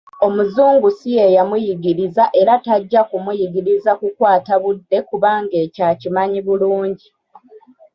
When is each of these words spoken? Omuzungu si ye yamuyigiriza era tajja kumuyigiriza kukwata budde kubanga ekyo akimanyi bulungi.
Omuzungu 0.25 0.87
si 0.97 1.09
ye 1.17 1.25
yamuyigiriza 1.35 2.23
era 2.41 2.53
tajja 2.65 3.01
kumuyigiriza 3.09 3.91
kukwata 3.99 4.53
budde 4.63 4.97
kubanga 5.09 5.53
ekyo 5.63 5.83
akimanyi 5.91 6.39
bulungi. 6.47 7.07